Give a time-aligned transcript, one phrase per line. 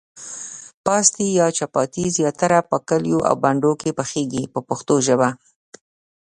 [0.85, 5.29] پاستي یا چپاتي زیاتره په کلیو او بانډو کې پخیږي په پښتو ژبه.